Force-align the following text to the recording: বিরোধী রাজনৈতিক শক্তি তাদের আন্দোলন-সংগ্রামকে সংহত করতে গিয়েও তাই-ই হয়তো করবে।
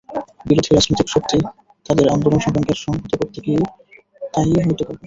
বিরোধী 0.45 0.69
রাজনৈতিক 0.71 1.07
শক্তি 1.09 1.37
তাদের 1.85 2.05
আন্দোলন-সংগ্রামকে 2.07 2.73
সংহত 2.77 3.11
করতে 3.21 3.39
গিয়েও 3.45 3.65
তাই-ই 4.33 4.55
হয়তো 4.59 4.83
করবে। 4.83 4.99